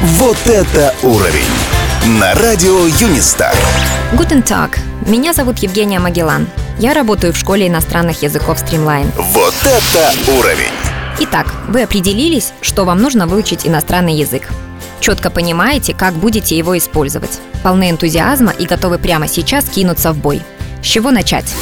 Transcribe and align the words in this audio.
Вот 0.00 0.36
это 0.46 0.94
уровень! 1.02 1.42
На 2.20 2.32
радио 2.34 2.86
Юнистар. 2.86 3.52
Guten 4.12 4.44
Tag. 4.44 4.78
Меня 5.08 5.32
зовут 5.32 5.58
Евгения 5.58 5.98
Магеллан. 5.98 6.46
Я 6.78 6.94
работаю 6.94 7.32
в 7.32 7.36
школе 7.36 7.66
иностранных 7.66 8.22
языков 8.22 8.62
Streamline. 8.62 9.10
Вот 9.32 9.54
это 9.64 10.12
уровень! 10.38 10.70
Итак, 11.18 11.52
вы 11.66 11.82
определились, 11.82 12.52
что 12.60 12.84
вам 12.84 13.02
нужно 13.02 13.26
выучить 13.26 13.66
иностранный 13.66 14.14
язык. 14.14 14.48
Четко 15.00 15.30
понимаете, 15.30 15.94
как 15.94 16.14
будете 16.14 16.56
его 16.56 16.78
использовать. 16.78 17.40
Полны 17.64 17.90
энтузиазма 17.90 18.52
и 18.52 18.66
готовы 18.66 18.98
прямо 18.98 19.26
сейчас 19.26 19.64
кинуться 19.64 20.12
в 20.12 20.18
бой. 20.18 20.40
С 20.80 20.86
чего 20.86 21.10
начать? 21.10 21.52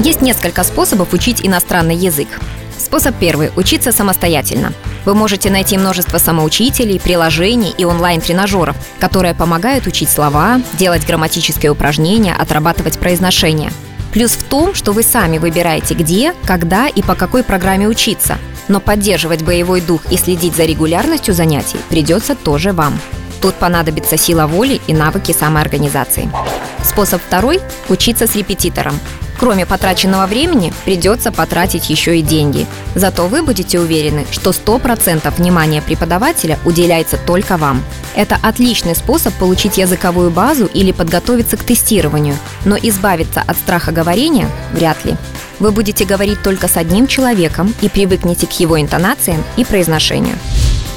Есть 0.00 0.22
несколько 0.22 0.64
способов 0.64 1.12
учить 1.12 1.46
иностранный 1.46 1.94
язык. 1.94 2.28
Способ 2.76 3.14
первый– 3.14 3.52
учиться 3.56 3.92
самостоятельно. 3.92 4.72
Вы 5.04 5.14
можете 5.14 5.50
найти 5.50 5.76
множество 5.76 6.18
самоучителей, 6.18 6.98
приложений 6.98 7.74
и 7.76 7.84
онлайн-тренажеров, 7.84 8.76
которые 8.98 9.34
помогают 9.34 9.86
учить 9.86 10.08
слова, 10.08 10.60
делать 10.74 11.06
грамматические 11.06 11.72
упражнения, 11.72 12.34
отрабатывать 12.34 12.98
произношение. 12.98 13.70
Плюс 14.12 14.32
в 14.32 14.44
том, 14.44 14.74
что 14.74 14.92
вы 14.92 15.02
сами 15.02 15.38
выбираете 15.38 15.94
где, 15.94 16.34
когда 16.44 16.86
и 16.86 17.02
по 17.02 17.14
какой 17.14 17.42
программе 17.42 17.88
учиться. 17.88 18.38
Но 18.68 18.80
поддерживать 18.80 19.42
боевой 19.42 19.80
дух 19.80 20.00
и 20.10 20.16
следить 20.16 20.56
за 20.56 20.64
регулярностью 20.64 21.34
занятий 21.34 21.78
придется 21.90 22.34
тоже 22.34 22.72
вам. 22.72 22.98
Тут 23.42 23.56
понадобится 23.56 24.16
сила 24.16 24.46
воли 24.46 24.80
и 24.86 24.94
навыки 24.94 25.32
самоорганизации. 25.32 26.30
Способ 26.82 27.20
второй– 27.20 27.60
учиться 27.88 28.26
с 28.26 28.36
репетитором. 28.36 28.98
Кроме 29.38 29.66
потраченного 29.66 30.26
времени, 30.26 30.72
придется 30.84 31.32
потратить 31.32 31.90
еще 31.90 32.18
и 32.18 32.22
деньги. 32.22 32.66
Зато 32.94 33.26
вы 33.26 33.42
будете 33.42 33.80
уверены, 33.80 34.26
что 34.30 34.50
100% 34.50 35.34
внимания 35.36 35.82
преподавателя 35.82 36.58
уделяется 36.64 37.16
только 37.16 37.56
вам. 37.56 37.82
Это 38.14 38.38
отличный 38.42 38.94
способ 38.94 39.34
получить 39.34 39.78
языковую 39.78 40.30
базу 40.30 40.66
или 40.66 40.92
подготовиться 40.92 41.56
к 41.56 41.64
тестированию, 41.64 42.36
но 42.64 42.76
избавиться 42.76 43.42
от 43.46 43.56
страха 43.56 43.90
говорения 43.92 44.48
вряд 44.72 45.04
ли. 45.04 45.16
Вы 45.58 45.72
будете 45.72 46.04
говорить 46.04 46.42
только 46.42 46.68
с 46.68 46.76
одним 46.76 47.06
человеком 47.06 47.74
и 47.80 47.88
привыкнете 47.88 48.46
к 48.46 48.52
его 48.52 48.80
интонациям 48.80 49.42
и 49.56 49.64
произношению. 49.64 50.36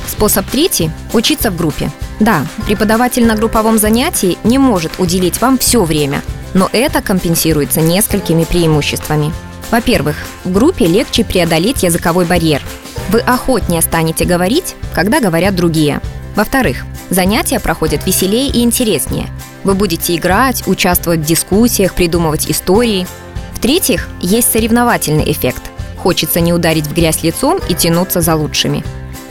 Способ 0.07 0.49
третий– 0.49 0.89
учиться 1.13 1.51
в 1.51 1.57
группе. 1.57 1.91
Да, 2.19 2.45
преподаватель 2.65 3.25
на 3.25 3.35
групповом 3.35 3.77
занятии 3.77 4.37
не 4.43 4.57
может 4.57 4.99
уделить 4.99 5.39
вам 5.41 5.57
все 5.57 5.83
время, 5.83 6.23
но 6.53 6.69
это 6.71 7.01
компенсируется 7.01 7.81
несколькими 7.81 8.43
преимуществами. 8.43 9.33
Во-первых, 9.71 10.15
в 10.43 10.51
группе 10.51 10.85
легче 10.85 11.23
преодолеть 11.23 11.83
языковой 11.83 12.25
барьер. 12.25 12.61
Вы 13.09 13.19
охотнее 13.19 13.81
станете 13.81 14.25
говорить, 14.25 14.75
когда 14.93 15.19
говорят 15.19 15.55
другие. 15.55 16.01
Во-вторых, 16.35 16.85
занятия 17.09 17.59
проходят 17.59 18.05
веселее 18.05 18.49
и 18.49 18.63
интереснее. 18.63 19.27
Вы 19.63 19.73
будете 19.73 20.15
играть, 20.15 20.67
участвовать 20.67 21.21
в 21.21 21.25
дискуссиях, 21.25 21.93
придумывать 21.93 22.49
истории. 22.49 23.07
В-третьих, 23.53 24.07
есть 24.21 24.51
соревновательный 24.51 25.29
эффект. 25.31 25.63
Хочется 25.97 26.39
не 26.39 26.53
ударить 26.53 26.87
в 26.87 26.93
грязь 26.93 27.23
лицом 27.23 27.59
и 27.67 27.73
тянуться 27.73 28.21
за 28.21 28.35
лучшими. 28.35 28.83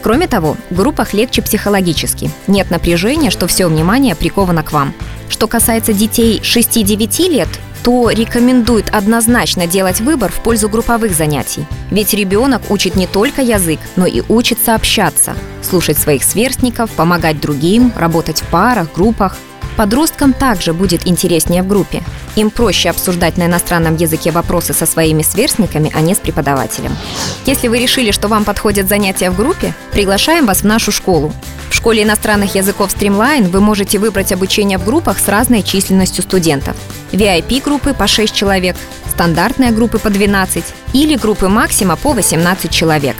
Кроме 0.02 0.26
того, 0.26 0.56
в 0.70 0.76
группах 0.76 1.14
легче 1.14 1.42
психологически. 1.42 2.30
Нет 2.46 2.70
напряжения, 2.70 3.30
что 3.30 3.46
все 3.46 3.66
внимание 3.66 4.14
приковано 4.14 4.62
к 4.62 4.72
вам. 4.72 4.94
Что 5.28 5.46
касается 5.46 5.92
детей 5.92 6.40
6-9 6.40 7.28
лет, 7.28 7.48
то 7.82 8.10
рекомендует 8.10 8.88
однозначно 8.92 9.68
делать 9.68 10.00
выбор 10.00 10.32
в 10.32 10.42
пользу 10.42 10.68
групповых 10.68 11.14
занятий. 11.14 11.64
Ведь 11.92 12.14
ребенок 12.14 12.62
учит 12.68 12.96
не 12.96 13.06
только 13.06 13.42
язык, 13.42 13.78
но 13.94 14.06
и 14.06 14.22
учится 14.28 14.74
общаться, 14.74 15.36
слушать 15.62 15.96
своих 15.96 16.24
сверстников, 16.24 16.90
помогать 16.90 17.40
другим, 17.40 17.92
работать 17.96 18.40
в 18.40 18.46
парах, 18.48 18.92
группах. 18.92 19.36
Подросткам 19.76 20.32
также 20.32 20.72
будет 20.72 21.06
интереснее 21.06 21.62
в 21.62 21.68
группе. 21.68 22.02
Им 22.34 22.50
проще 22.50 22.90
обсуждать 22.90 23.36
на 23.36 23.46
иностранном 23.46 23.96
языке 23.96 24.30
вопросы 24.30 24.72
со 24.72 24.86
своими 24.86 25.22
сверстниками, 25.22 25.92
а 25.94 26.00
не 26.00 26.14
с 26.14 26.18
преподавателем. 26.18 26.96
Если 27.44 27.68
вы 27.68 27.78
решили, 27.78 28.10
что 28.10 28.28
вам 28.28 28.44
подходят 28.44 28.88
занятия 28.88 29.30
в 29.30 29.36
группе, 29.36 29.74
приглашаем 29.92 30.46
вас 30.46 30.62
в 30.62 30.64
нашу 30.64 30.92
школу. 30.92 31.32
В 31.70 31.74
школе 31.74 32.04
иностранных 32.04 32.54
языков 32.54 32.94
Streamline 32.94 33.48
вы 33.50 33.60
можете 33.60 33.98
выбрать 33.98 34.32
обучение 34.32 34.78
в 34.78 34.84
группах 34.84 35.18
с 35.18 35.28
разной 35.28 35.62
численностью 35.62 36.22
студентов. 36.22 36.76
VIP-группы 37.12 37.92
по 37.92 38.06
6 38.06 38.34
человек, 38.34 38.76
стандартные 39.10 39.72
группы 39.72 39.98
по 39.98 40.10
12 40.10 40.64
или 40.94 41.16
группы 41.16 41.48
максима 41.48 41.96
по 41.96 42.12
18 42.12 42.70
человек. 42.70 43.16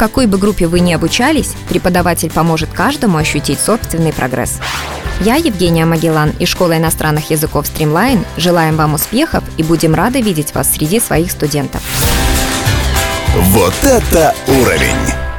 Какой 0.00 0.24
бы 0.24 0.38
группе 0.38 0.66
вы 0.66 0.80
ни 0.80 0.94
обучались, 0.94 1.52
преподаватель 1.68 2.30
поможет 2.30 2.70
каждому 2.70 3.18
ощутить 3.18 3.60
собственный 3.60 4.14
прогресс. 4.14 4.58
Я, 5.20 5.34
Евгения 5.34 5.84
Магеллан 5.84 6.30
из 6.38 6.48
Школы 6.48 6.78
иностранных 6.78 7.28
языков 7.28 7.66
Streamline, 7.66 8.24
желаем 8.38 8.76
вам 8.76 8.94
успехов 8.94 9.44
и 9.58 9.62
будем 9.62 9.94
рады 9.94 10.22
видеть 10.22 10.54
вас 10.54 10.72
среди 10.72 11.00
своих 11.00 11.30
студентов. 11.30 11.82
Вот 13.34 13.74
это 13.82 14.34
уровень! 14.48 15.29